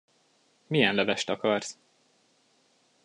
[0.67, 1.77] Milyen levest akarsz?